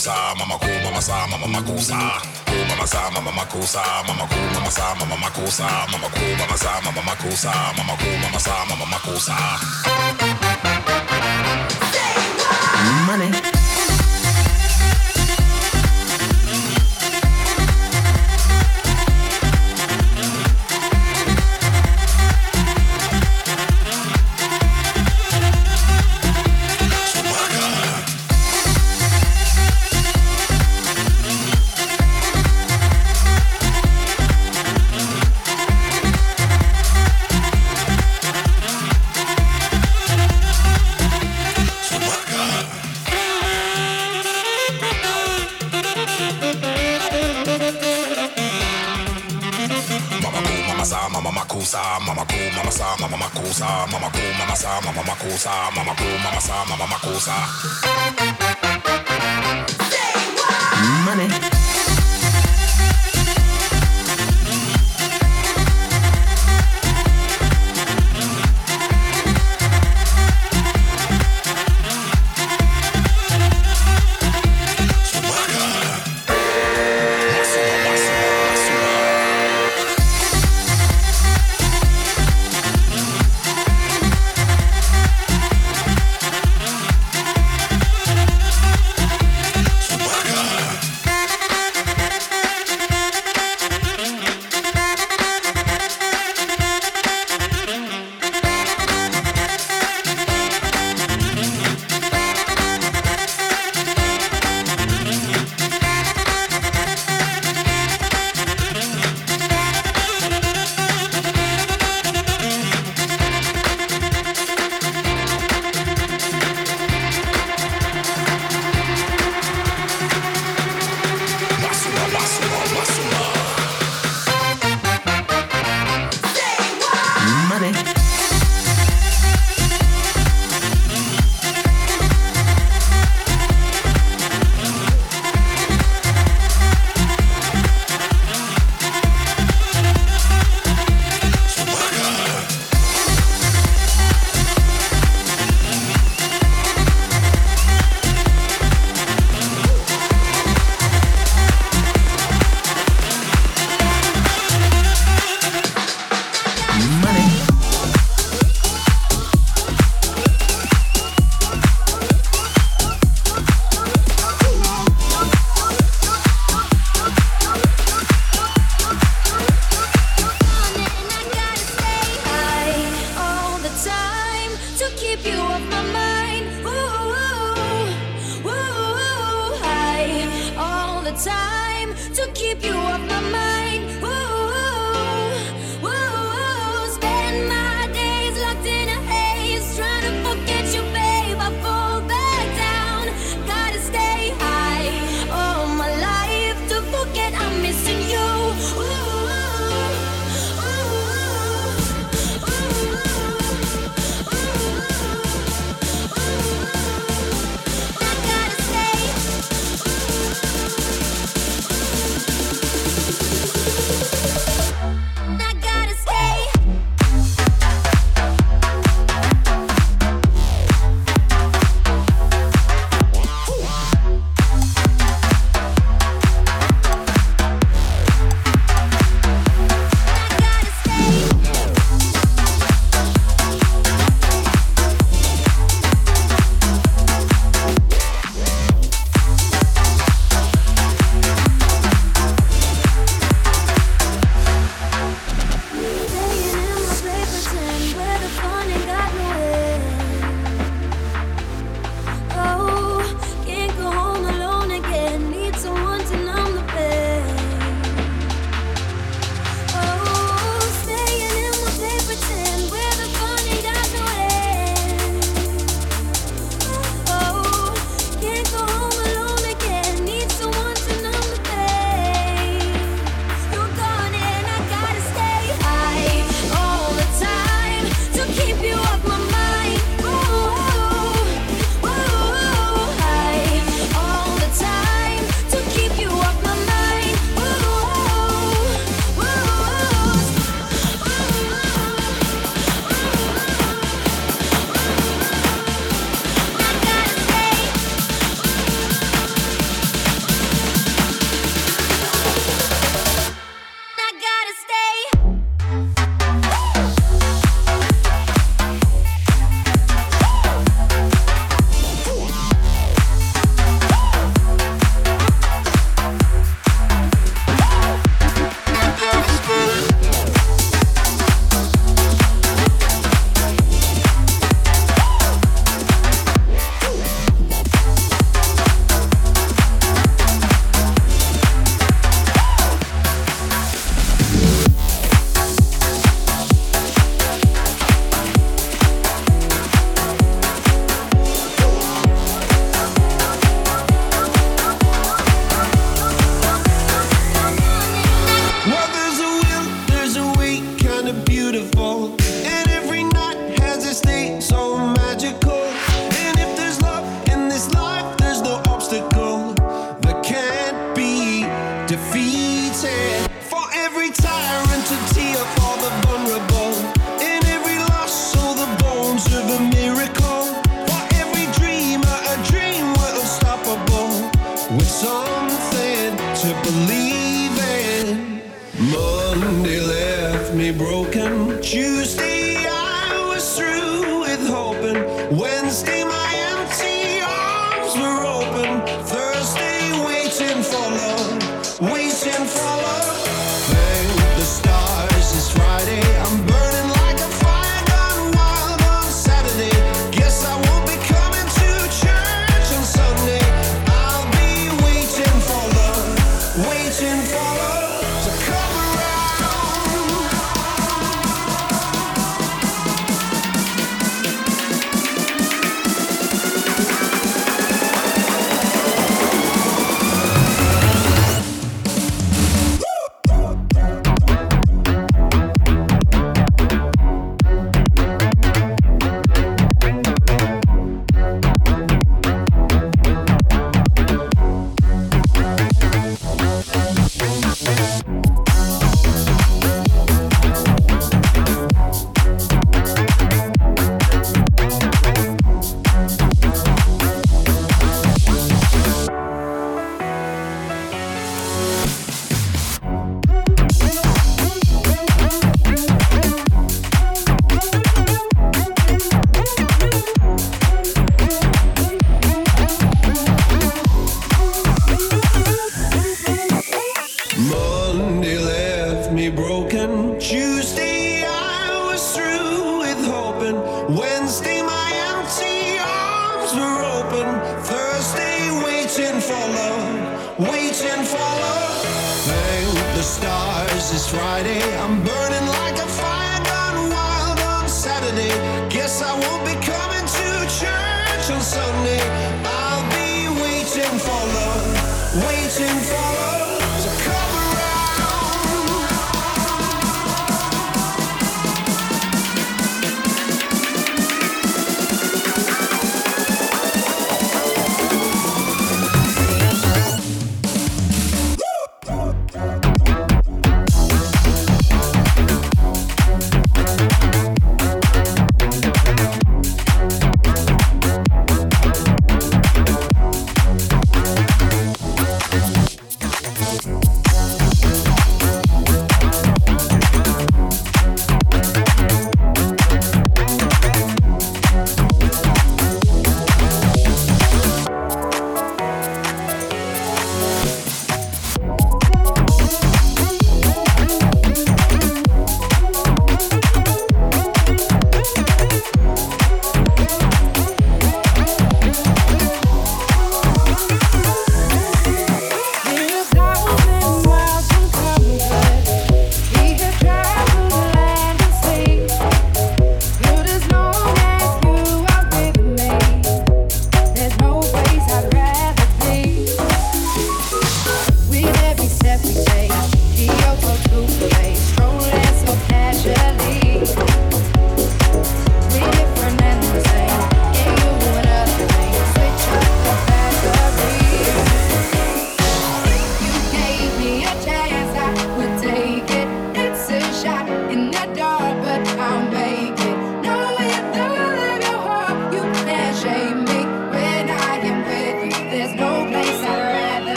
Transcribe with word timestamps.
makusa, 0.00 0.34
mama 0.38 0.56
ku, 0.56 0.70
mama 0.84 1.00
sa, 1.02 1.26
mama 1.28 1.46
makusa. 1.46 1.98
Cool, 2.48 2.64
mama 2.72 2.86
sa, 2.88 3.10
mama 3.12 3.30
makusa, 3.36 3.82
mama 4.08 4.24
ku, 4.24 4.38
mama 4.56 4.70
sa, 4.72 4.94
mama 4.96 5.16
makusa, 5.20 5.68
mama 5.92 6.08
cool, 6.16 6.34
mama 6.40 6.56
sa, 6.56 6.72
mama 6.84 7.02
makusa, 7.04 7.52
mama 7.76 7.94
ku, 8.00 8.08
mama 8.24 8.38
sa, 8.40 8.52
mama 8.64 8.86
makusa. 8.88 9.38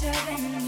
better 0.00 0.36
than 0.52 0.66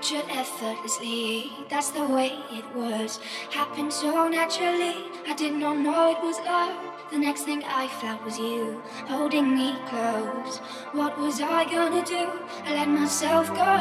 captured 0.00 0.30
effortlessly. 0.30 1.50
That's 1.68 1.90
the 1.90 2.04
way 2.04 2.30
it 2.52 2.64
was. 2.76 3.18
Happened 3.50 3.92
so 3.92 4.28
naturally. 4.28 4.94
I 5.26 5.34
did 5.36 5.54
not 5.54 5.76
know 5.76 6.12
it 6.12 6.22
was 6.22 6.38
love. 6.46 6.70
The 7.10 7.18
next 7.18 7.42
thing 7.42 7.64
I 7.64 7.88
felt 8.00 8.22
was 8.22 8.38
you 8.38 8.80
holding 9.08 9.52
me 9.56 9.74
close. 9.88 10.58
What 10.92 11.18
was 11.18 11.40
I 11.40 11.64
gonna 11.64 12.04
do? 12.04 12.30
I 12.62 12.74
let 12.76 12.86
myself 12.86 13.48
go. 13.48 13.74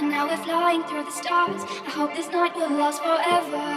And 0.00 0.10
now 0.10 0.26
we're 0.28 0.36
flying 0.42 0.82
through 0.82 1.04
the 1.04 1.12
stars. 1.12 1.62
I 1.62 1.90
hope 1.90 2.12
this 2.16 2.28
night 2.32 2.56
will 2.56 2.70
last 2.72 3.00
forever. 3.04 3.70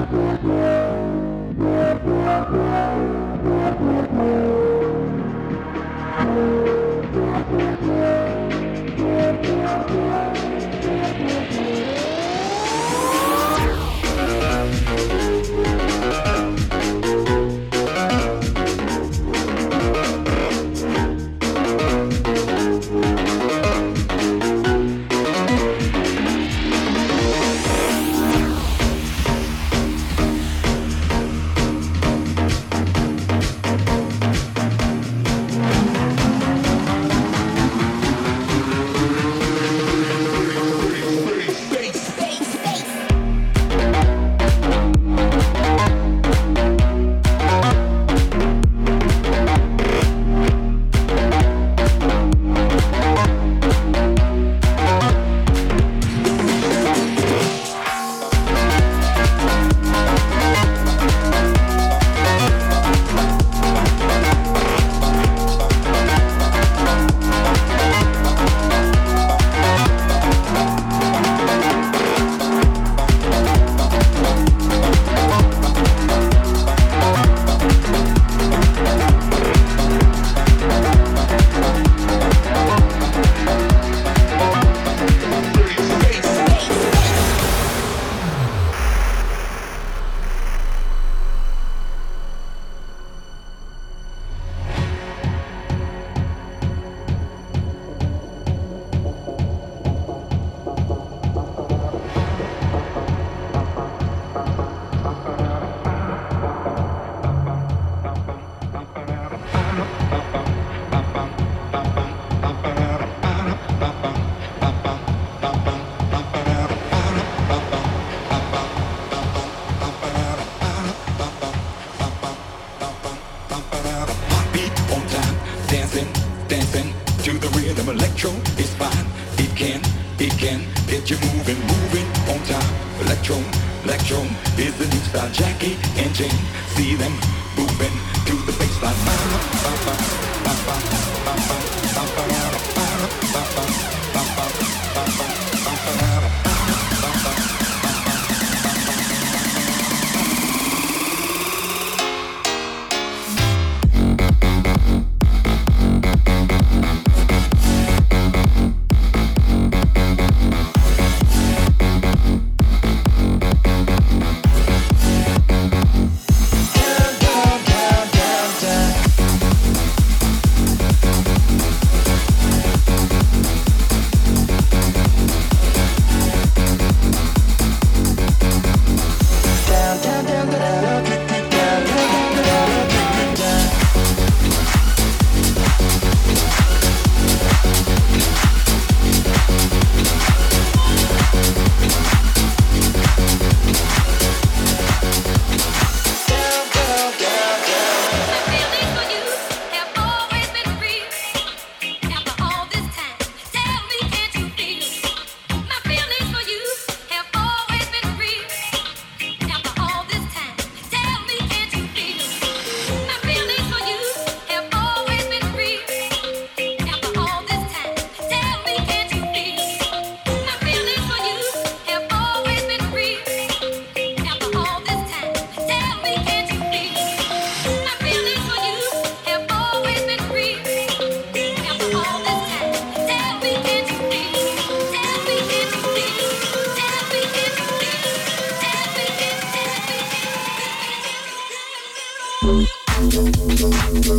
Thank 0.06 0.46
you. 6.68 6.79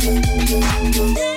Yeah. 0.00 1.35